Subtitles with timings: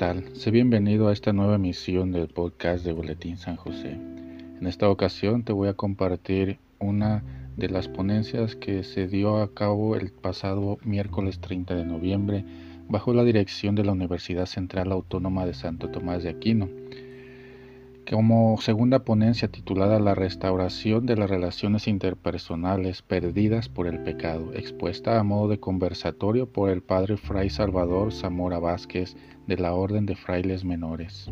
[0.00, 0.24] Tal?
[0.34, 3.90] Sé bienvenido a esta nueva emisión del podcast de Boletín San José.
[4.58, 7.22] En esta ocasión te voy a compartir una
[7.58, 12.46] de las ponencias que se dio a cabo el pasado miércoles 30 de noviembre
[12.88, 16.70] bajo la dirección de la Universidad Central Autónoma de Santo Tomás de Aquino
[18.08, 25.18] como segunda ponencia titulada La restauración de las relaciones interpersonales perdidas por el pecado, expuesta
[25.18, 30.16] a modo de conversatorio por el padre Fray Salvador Zamora Vázquez de la Orden de
[30.16, 31.30] Frailes Menores.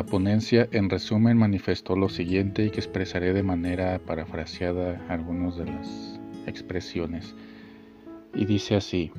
[0.00, 5.66] La ponencia en resumen manifestó lo siguiente y que expresaré de manera parafraseada algunas de
[5.66, 7.34] las expresiones.
[8.34, 9.12] Y dice así,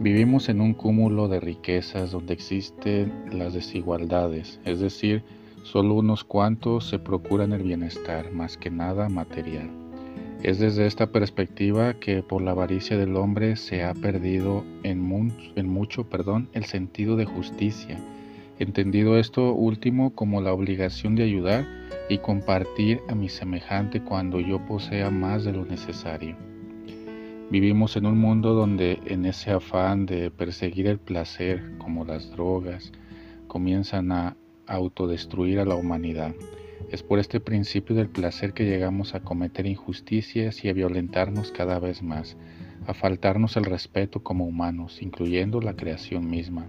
[0.00, 5.22] vivimos en un cúmulo de riquezas donde existen las desigualdades, es decir,
[5.62, 9.70] solo unos cuantos se procuran el bienestar, más que nada material.
[10.42, 15.68] Es desde esta perspectiva que por la avaricia del hombre se ha perdido en, en
[15.68, 18.00] mucho perdón, el sentido de justicia
[18.58, 21.66] entendido esto último como la obligación de ayudar
[22.08, 26.36] y compartir a mi semejante cuando yo posea más de lo necesario.
[27.50, 32.92] Vivimos en un mundo donde en ese afán de perseguir el placer, como las drogas,
[33.46, 36.34] comienzan a autodestruir a la humanidad.
[36.90, 41.78] Es por este principio del placer que llegamos a cometer injusticias y a violentarnos cada
[41.78, 42.36] vez más,
[42.86, 46.68] a faltarnos el respeto como humanos, incluyendo la creación misma.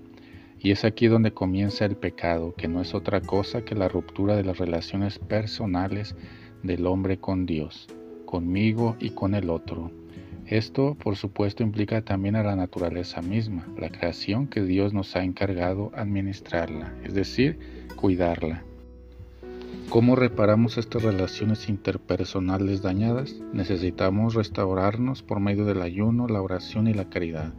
[0.65, 4.35] Y es aquí donde comienza el pecado, que no es otra cosa que la ruptura
[4.35, 6.15] de las relaciones personales
[6.63, 7.87] del hombre con Dios,
[8.25, 9.91] conmigo y con el otro.
[10.47, 15.23] Esto, por supuesto, implica también a la naturaleza misma, la creación que Dios nos ha
[15.23, 17.59] encargado administrarla, es decir,
[17.95, 18.63] cuidarla.
[19.89, 23.35] ¿Cómo reparamos estas relaciones interpersonales dañadas?
[23.53, 27.53] Necesitamos restaurarnos por medio del ayuno, la oración y la caridad,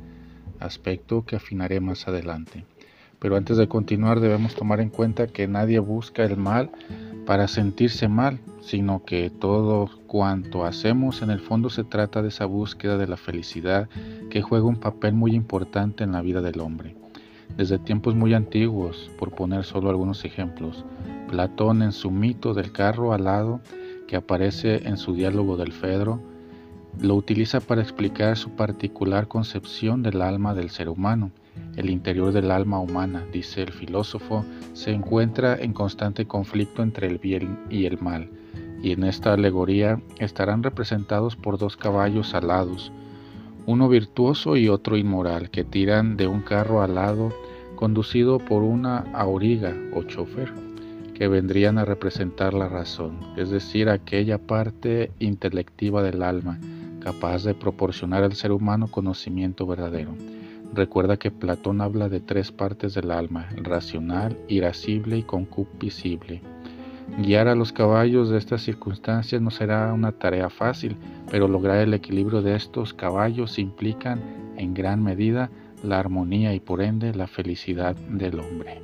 [0.59, 2.65] aspecto que afinaré más adelante.
[3.19, 6.71] Pero antes de continuar debemos tomar en cuenta que nadie busca el mal
[7.25, 12.47] para sentirse mal, sino que todo cuanto hacemos en el fondo se trata de esa
[12.47, 13.89] búsqueda de la felicidad
[14.31, 16.97] que juega un papel muy importante en la vida del hombre.
[17.57, 20.85] Desde tiempos muy antiguos, por poner solo algunos ejemplos,
[21.29, 23.61] Platón en su mito del carro alado,
[24.07, 26.21] que aparece en su diálogo del Fedro,
[27.01, 31.31] lo utiliza para explicar su particular concepción del alma del ser humano
[31.77, 37.19] el interior del alma humana, dice el filósofo, se encuentra en constante conflicto entre el
[37.19, 38.31] bien y el mal,
[38.83, 42.93] y en esta alegoría estarán representados por dos caballos alados,
[43.67, 47.33] uno virtuoso y otro inmoral, que tiran de un carro alado
[47.75, 50.53] conducido por una auriga o chofer,
[51.15, 56.59] que vendrían a representar la razón, es decir, aquella parte intelectiva del alma,
[57.01, 60.15] capaz de proporcionar al ser humano conocimiento verdadero.
[60.75, 66.43] Recuerda que Platón habla de tres partes del alma, racional, irascible y concupiscible.
[67.19, 70.97] Guiar a los caballos de estas circunstancias no será una tarea fácil,
[71.31, 74.21] pero lograr el equilibrio de estos caballos implican
[74.59, 75.51] en gran medida
[75.83, 78.83] la armonía y por ende la felicidad del hombre.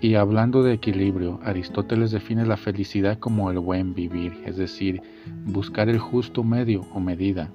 [0.00, 5.02] Y hablando de equilibrio, Aristóteles define la felicidad como el buen vivir, es decir,
[5.46, 7.50] buscar el justo medio o medida,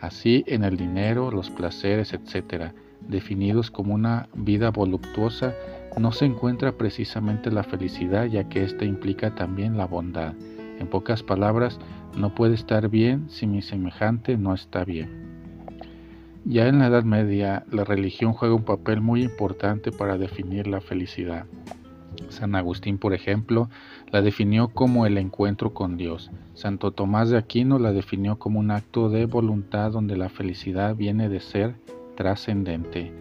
[0.00, 2.74] así en el dinero, los placeres, etc
[3.08, 5.54] definidos como una vida voluptuosa,
[5.98, 10.34] no se encuentra precisamente la felicidad, ya que ésta implica también la bondad.
[10.78, 11.78] En pocas palabras,
[12.16, 15.26] no puede estar bien si mi semejante no está bien.
[16.44, 20.80] Ya en la Edad Media, la religión juega un papel muy importante para definir la
[20.80, 21.46] felicidad.
[22.28, 23.68] San Agustín, por ejemplo,
[24.10, 26.30] la definió como el encuentro con Dios.
[26.54, 31.28] Santo Tomás de Aquino la definió como un acto de voluntad donde la felicidad viene
[31.28, 31.74] de ser
[32.16, 33.12] trascendente.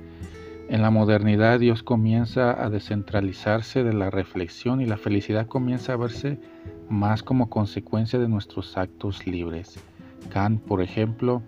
[0.68, 5.98] En la modernidad Dios comienza a descentralizarse de la reflexión y la felicidad comienza a
[5.98, 6.40] verse
[6.90, 9.80] más como consecuencia de nuestros actos libres.
[10.34, 11.44] Kant, por ejemplo,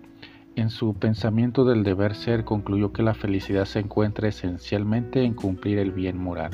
[0.54, 5.78] en su pensamiento del deber ser concluyó que la felicidad se encuentra esencialmente en cumplir
[5.78, 6.52] el bien moral.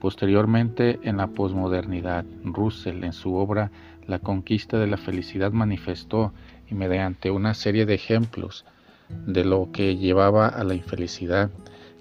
[0.00, 3.70] Posteriormente, en la posmodernidad, Russell, en su obra
[4.08, 6.32] La conquista de la felicidad, manifestó,
[6.68, 8.64] y mediante una serie de ejemplos
[9.26, 11.50] de lo que llevaba a la infelicidad,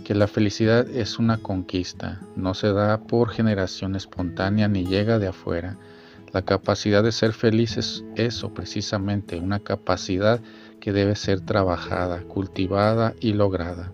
[0.03, 5.27] que la felicidad es una conquista, no se da por generación espontánea ni llega de
[5.27, 5.77] afuera.
[6.33, 10.39] La capacidad de ser feliz es eso precisamente, una capacidad
[10.79, 13.91] que debe ser trabajada, cultivada y lograda.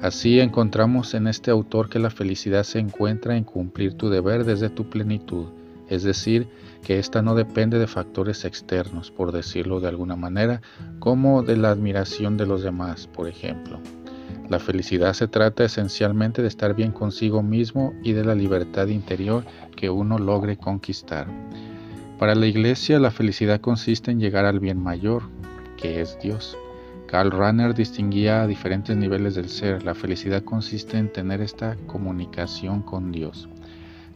[0.00, 4.70] Así encontramos en este autor que la felicidad se encuentra en cumplir tu deber desde
[4.70, 5.46] tu plenitud,
[5.90, 6.48] es decir,
[6.82, 10.62] que ésta no depende de factores externos, por decirlo de alguna manera,
[10.98, 13.80] como de la admiración de los demás, por ejemplo.
[14.48, 19.44] La felicidad se trata esencialmente de estar bien consigo mismo y de la libertad interior
[19.76, 21.26] que uno logre conquistar.
[22.18, 25.22] Para la Iglesia la felicidad consiste en llegar al bien mayor,
[25.76, 26.56] que es Dios.
[27.06, 29.82] Karl Rahner distinguía a diferentes niveles del ser.
[29.82, 33.48] La felicidad consiste en tener esta comunicación con Dios.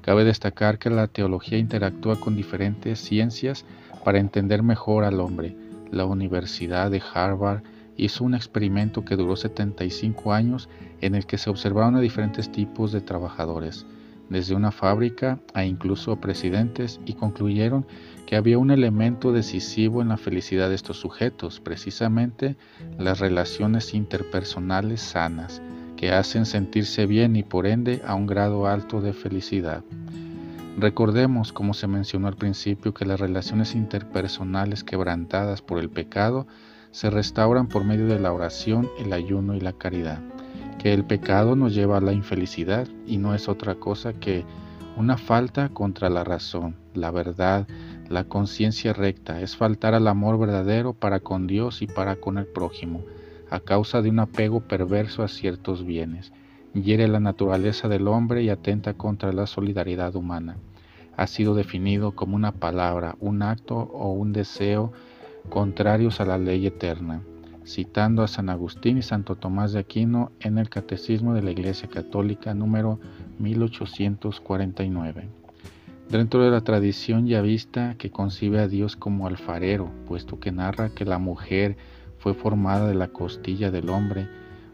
[0.05, 3.65] Cabe destacar que la teología interactúa con diferentes ciencias
[4.05, 5.56] para entender mejor al hombre.
[5.91, 7.62] La Universidad de Harvard
[7.97, 10.69] hizo un experimento que duró 75 años
[11.01, 13.87] en el que se observaron a diferentes tipos de trabajadores,
[14.29, 17.87] desde una fábrica a incluso presidentes, y concluyeron
[18.27, 22.56] que había un elemento decisivo en la felicidad de estos sujetos, precisamente
[22.99, 25.62] las relaciones interpersonales sanas,
[25.96, 29.82] que hacen sentirse bien y por ende a un grado alto de felicidad.
[30.76, 36.46] Recordemos, como se mencionó al principio, que las relaciones interpersonales quebrantadas por el pecado
[36.91, 40.20] se restauran por medio de la oración, el ayuno y la caridad,
[40.79, 44.44] que el pecado nos lleva a la infelicidad y no es otra cosa que
[44.96, 47.67] una falta contra la razón, la verdad,
[48.08, 52.46] la conciencia recta es faltar al amor verdadero para con Dios y para con el
[52.46, 53.02] prójimo,
[53.55, 56.33] a causa de un apego perverso a ciertos bienes.
[56.75, 60.56] Hiere la naturaleza del hombre y atenta contra la solidaridad humana.
[61.17, 64.93] Ha sido definido como una palabra, un acto o un deseo
[65.51, 67.23] contrarios a la ley eterna,
[67.65, 71.89] citando a San Agustín y Santo Tomás de Aquino en el Catecismo de la Iglesia
[71.89, 72.99] Católica número
[73.39, 75.29] 1849.
[76.11, 80.91] Dentro de la tradición ya vista que concibe a Dios como alfarero, puesto que narra
[80.91, 81.77] que la mujer
[82.25, 84.26] fue formada de la costilla del hombre,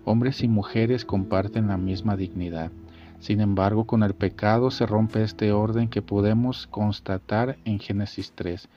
[0.05, 2.70] hombres y mujeres comparten la misma dignidad.
[3.19, 8.69] Sin embargo, con el pecado se rompe este orden que podemos constatar en Génesis 3,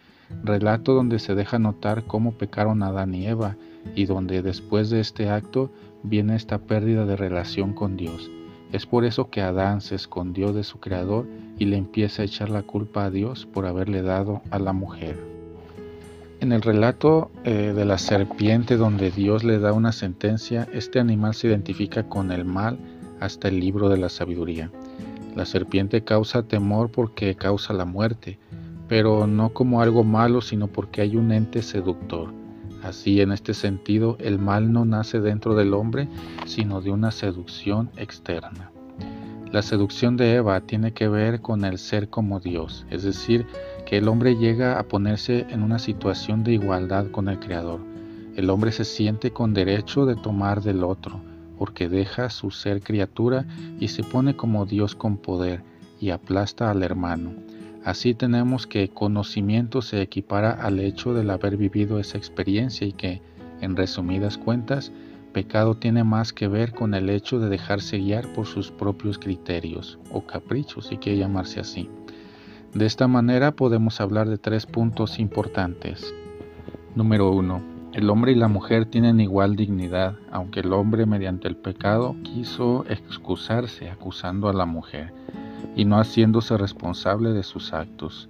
[0.44, 3.58] relato donde se deja notar cómo pecaron Adán y Eva
[3.94, 5.70] y donde después de este acto
[6.02, 8.32] viene esta pérdida de relación con Dios.
[8.72, 11.28] Es por eso que Adán se escondió de su Creador
[11.60, 15.33] y le empieza a echar la culpa a Dios por haberle dado a la mujer.
[16.44, 21.36] En el relato eh, de la serpiente donde Dios le da una sentencia, este animal
[21.36, 22.78] se identifica con el mal
[23.22, 24.70] hasta el libro de la sabiduría.
[25.38, 28.40] La serpiente causa temor porque causa la muerte,
[28.90, 32.34] pero no como algo malo, sino porque hay un ente seductor.
[32.84, 36.10] Así, en este sentido, el mal no nace dentro del hombre,
[36.46, 38.70] sino de una seducción externa.
[39.54, 43.46] La seducción de Eva tiene que ver con el ser como Dios, es decir,
[43.98, 47.80] el hombre llega a ponerse en una situación de igualdad con el Creador.
[48.36, 51.22] El hombre se siente con derecho de tomar del otro,
[51.60, 53.46] porque deja su ser criatura
[53.80, 55.62] y se pone como Dios con poder
[56.00, 57.34] y aplasta al hermano.
[57.86, 63.22] Así tenemos que conocimiento se equipara al hecho del haber vivido esa experiencia y que,
[63.62, 64.92] en resumidas cuentas,
[65.34, 70.00] pecado tiene más que ver con el hecho de dejarse guiar por sus propios criterios
[70.12, 71.90] o caprichos, si quiere llamarse así.
[72.74, 76.12] De esta manera podemos hablar de tres puntos importantes.
[76.96, 77.62] Número 1.
[77.94, 82.84] El hombre y la mujer tienen igual dignidad, aunque el hombre mediante el pecado quiso
[82.90, 85.14] excusarse acusando a la mujer
[85.76, 88.28] y no haciéndose responsable de sus actos.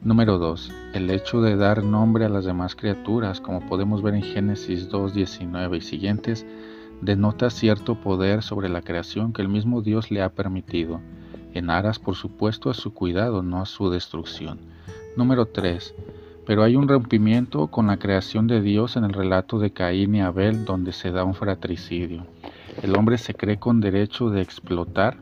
[0.00, 0.72] Número 2.
[0.94, 5.12] El hecho de dar nombre a las demás criaturas, como podemos ver en Génesis 2,
[5.12, 6.46] 19 y siguientes,
[7.02, 11.02] denota cierto poder sobre la creación que el mismo Dios le ha permitido,
[11.54, 14.58] en aras por supuesto a su cuidado, no a su destrucción.
[15.16, 15.94] Número 3.
[16.46, 20.20] Pero hay un rompimiento con la creación de Dios en el relato de Caín y
[20.20, 22.26] Abel donde se da un fratricidio.
[22.82, 25.16] El hombre se cree con derecho de explotar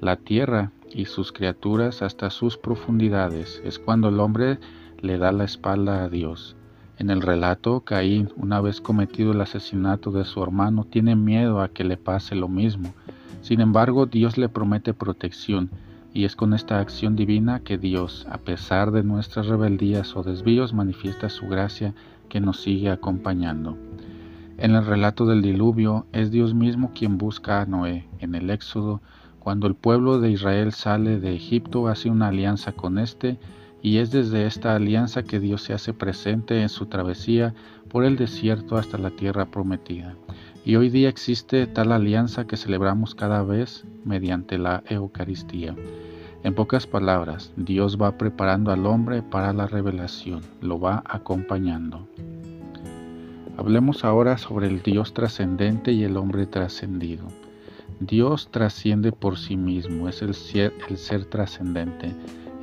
[0.00, 3.60] la tierra y sus criaturas hasta sus profundidades.
[3.64, 4.58] Es cuando el hombre
[5.00, 6.56] le da la espalda a Dios.
[6.96, 11.68] En el relato, Caín, una vez cometido el asesinato de su hermano, tiene miedo a
[11.68, 12.94] que le pase lo mismo.
[13.44, 15.68] Sin embargo, Dios le promete protección,
[16.14, 20.72] y es con esta acción divina que Dios, a pesar de nuestras rebeldías o desvíos,
[20.72, 21.92] manifiesta su gracia
[22.30, 23.76] que nos sigue acompañando.
[24.56, 28.08] En el relato del diluvio, es Dios mismo quien busca a Noé.
[28.18, 29.02] En el Éxodo,
[29.40, 33.38] cuando el pueblo de Israel sale de Egipto, hace una alianza con éste,
[33.82, 37.52] y es desde esta alianza que Dios se hace presente en su travesía
[37.90, 40.16] por el desierto hasta la tierra prometida.
[40.64, 45.74] Y hoy día existe tal alianza que celebramos cada vez mediante la Eucaristía.
[46.42, 52.08] En pocas palabras, Dios va preparando al hombre para la revelación, lo va acompañando.
[53.56, 57.24] Hablemos ahora sobre el Dios trascendente y el hombre trascendido.
[58.00, 60.72] Dios trasciende por sí mismo, es el ser,
[61.26, 62.14] trascendente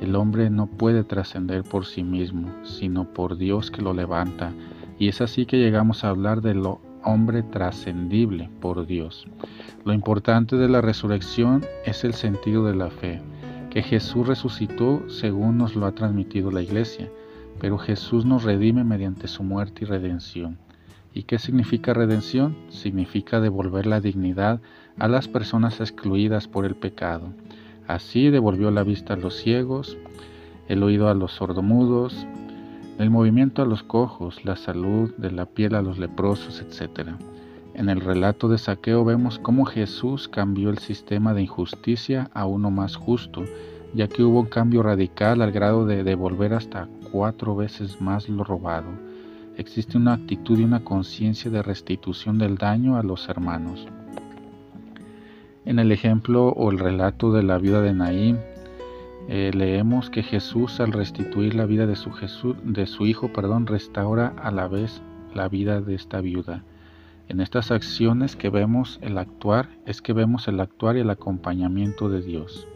[0.02, 4.52] el hombre no puede trascender por sí mismo, sino por Dios que lo levanta,
[4.98, 6.66] y es así que llegamos a hablar del
[7.04, 9.26] hombre trascendible por Dios.
[9.84, 13.20] Lo importante de la resurrección es el sentido de la fe,
[13.70, 17.10] que Jesús resucitó según nos lo ha transmitido la iglesia,
[17.58, 20.58] pero Jesús nos redime mediante su muerte y redención.
[21.14, 22.56] ¿Y qué significa redención?
[22.68, 24.60] Significa devolver la dignidad
[24.98, 27.32] a las personas excluidas por el pecado.
[27.86, 29.98] Así devolvió la vista a los ciegos,
[30.68, 32.26] el oído a los sordomudos,
[32.98, 37.10] el movimiento a los cojos, la salud de la piel a los leprosos, etc.
[37.74, 42.70] En el relato de Saqueo vemos cómo Jesús cambió el sistema de injusticia a uno
[42.70, 43.44] más justo,
[43.94, 48.44] ya que hubo un cambio radical al grado de devolver hasta cuatro veces más lo
[48.44, 48.88] robado.
[49.56, 53.86] Existe una actitud y una conciencia de restitución del daño a los hermanos.
[55.64, 58.38] En el ejemplo o el relato de la vida de Naín,
[59.28, 63.66] eh, leemos que Jesús al restituir la vida de su, Jesús, de su hijo, perdón,
[63.66, 65.02] restaura a la vez
[65.34, 66.64] la vida de esta viuda.
[67.28, 72.08] En estas acciones que vemos el actuar es que vemos el actuar y el acompañamiento
[72.08, 72.68] de Dios.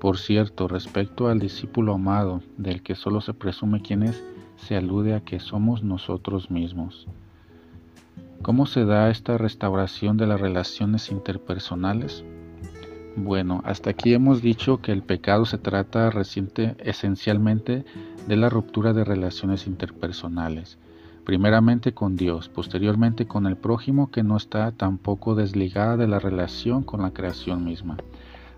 [0.00, 4.22] Por cierto, respecto al discípulo amado, del que solo se presume quién es,
[4.56, 7.06] se alude a que somos nosotros mismos.
[8.42, 12.24] ¿Cómo se da esta restauración de las relaciones interpersonales?
[13.20, 17.84] Bueno, hasta aquí hemos dicho que el pecado se trata reciente esencialmente
[18.28, 20.78] de la ruptura de relaciones interpersonales,
[21.24, 26.84] primeramente con Dios, posteriormente con el prójimo que no está tampoco desligada de la relación
[26.84, 27.96] con la creación misma.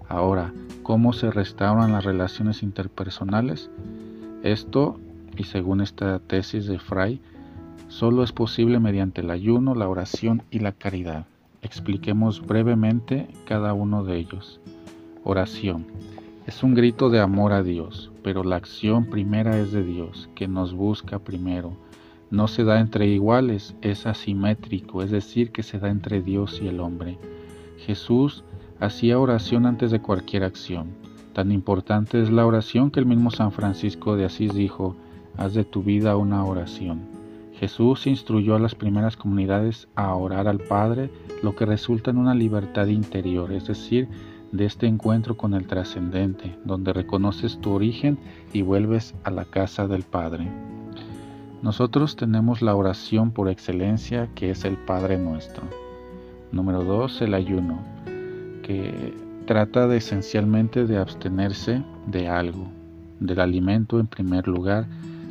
[0.09, 0.52] Ahora,
[0.83, 3.71] ¿cómo se restauran las relaciones interpersonales?
[4.43, 5.00] Esto,
[5.38, 7.23] y según esta tesis de Fray,
[7.88, 11.30] solo es posible mediante el ayuno, la oración y la caridad.
[11.62, 14.61] Expliquemos brevemente cada uno de ellos.
[15.25, 15.87] Oración.
[16.47, 20.49] Es un grito de amor a Dios, pero la acción primera es de Dios, que
[20.49, 21.76] nos busca primero.
[22.31, 26.69] No se da entre iguales, es asimétrico, es decir, que se da entre Dios y
[26.69, 27.19] el hombre.
[27.76, 28.43] Jesús
[28.81, 30.88] hacía oración antes de cualquier acción.
[31.35, 34.97] Tan importante es la oración que el mismo San Francisco de Asís dijo,
[35.37, 37.10] haz de tu vida una oración.
[37.61, 41.11] Jesús instruyó a las primeras comunidades a orar al Padre,
[41.43, 44.09] lo que resulta en una libertad interior, es decir,
[44.50, 48.19] de este encuentro con el trascendente, donde reconoces tu origen
[48.55, 50.49] y vuelves a la casa del Padre.
[51.61, 55.62] Nosotros tenemos la oración por excelencia que es el Padre nuestro.
[56.52, 57.79] Número 2, el ayuno,
[58.62, 59.12] que
[59.45, 62.69] trata esencialmente de abstenerse de algo,
[63.21, 64.87] del alimento en primer lugar,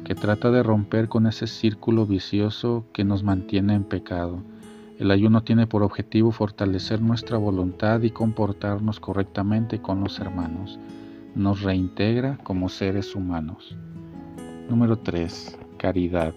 [0.09, 4.39] que trata de romper con ese círculo vicioso que nos mantiene en pecado.
[4.97, 10.79] El ayuno tiene por objetivo fortalecer nuestra voluntad y comportarnos correctamente con los hermanos.
[11.35, 13.77] Nos reintegra como seres humanos.
[14.67, 15.59] Número 3.
[15.77, 16.33] Caridad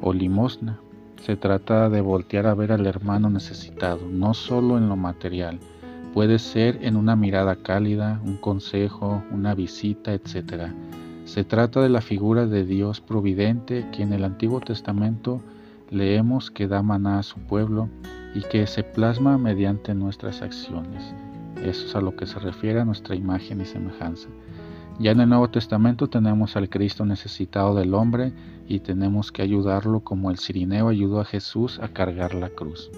[0.00, 0.80] o limosna.
[1.20, 5.58] Se trata de voltear a ver al hermano necesitado, no solo en lo material.
[6.14, 10.72] Puede ser en una mirada cálida, un consejo, una visita, etc
[11.30, 15.40] se trata de la figura de Dios providente que en el Antiguo Testamento
[15.88, 17.88] leemos que da maná a su pueblo
[18.34, 21.14] y que se plasma mediante nuestras acciones.
[21.62, 24.28] Eso es a lo que se refiere a nuestra imagen y semejanza.
[24.98, 28.32] Ya en el Nuevo Testamento tenemos al Cristo necesitado del hombre
[28.66, 32.90] y tenemos que ayudarlo como el Cirineo ayudó a Jesús a cargar la cruz.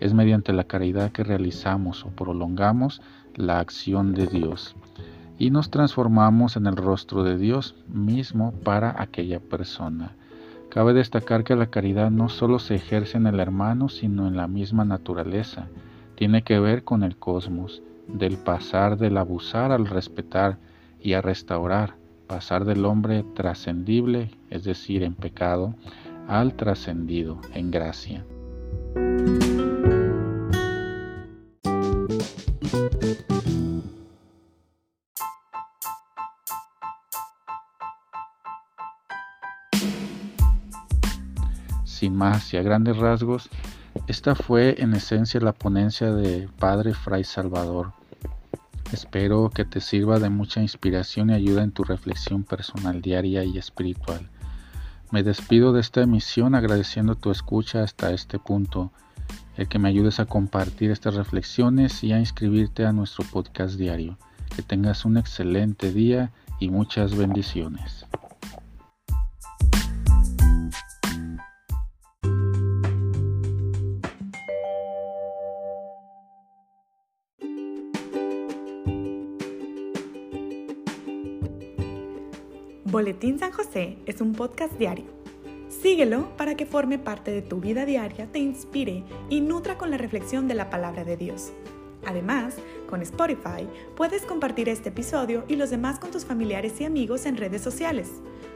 [0.00, 3.02] Es mediante la caridad que realizamos o prolongamos
[3.36, 4.74] la acción de Dios
[5.42, 10.14] y nos transformamos en el rostro de Dios mismo para aquella persona.
[10.68, 14.46] Cabe destacar que la caridad no solo se ejerce en el hermano, sino en la
[14.46, 15.66] misma naturaleza.
[16.14, 17.82] Tiene que ver con el cosmos.
[18.06, 20.58] del pasar del abusar al respetar
[21.00, 21.96] y a restaurar,
[22.28, 25.74] pasar del hombre trascendible, es decir, en pecado,
[26.28, 28.24] al trascendido, en gracia.
[42.52, 43.48] Y a grandes rasgos,
[44.06, 47.92] esta fue en esencia la ponencia de Padre Fray Salvador.
[48.92, 53.58] Espero que te sirva de mucha inspiración y ayuda en tu reflexión personal diaria y
[53.58, 54.28] espiritual.
[55.10, 58.92] Me despido de esta emisión agradeciendo tu escucha hasta este punto,
[59.56, 64.18] el que me ayudes a compartir estas reflexiones y a inscribirte a nuestro podcast diario.
[64.54, 68.06] Que tengas un excelente día y muchas bendiciones.
[83.12, 85.04] Boletín San José es un podcast diario.
[85.68, 89.98] Síguelo para que forme parte de tu vida diaria, te inspire y nutra con la
[89.98, 91.52] reflexión de la palabra de Dios.
[92.06, 92.54] Además,
[92.88, 97.36] con Spotify puedes compartir este episodio y los demás con tus familiares y amigos en
[97.36, 98.08] redes sociales.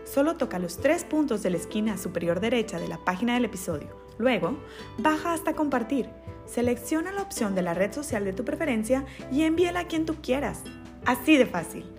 [0.05, 3.89] Solo toca los tres puntos de la esquina superior derecha de la página del episodio.
[4.17, 4.57] Luego,
[4.97, 6.09] baja hasta compartir.
[6.47, 10.17] Selecciona la opción de la red social de tu preferencia y envíala a quien tú
[10.23, 10.63] quieras.
[11.05, 11.96] Así de fácil.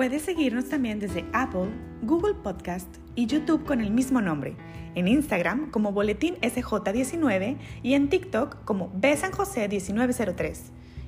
[0.00, 1.68] Puedes seguirnos también desde Apple,
[2.00, 4.56] Google Podcast y YouTube con el mismo nombre,
[4.94, 10.56] en Instagram como Boletín SJ19 y en TikTok como Besanjose1903.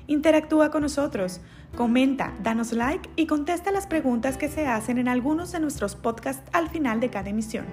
[0.05, 1.41] Interactúa con nosotros,
[1.75, 6.47] comenta, danos like y contesta las preguntas que se hacen en algunos de nuestros podcasts
[6.53, 7.65] al final de cada emisión.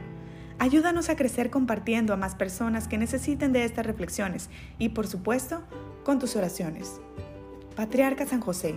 [0.59, 4.49] Ayúdanos a crecer compartiendo a más personas que necesiten de estas reflexiones
[4.79, 5.65] y, por supuesto,
[6.03, 6.99] con tus oraciones.
[7.77, 8.77] Patriarca San José,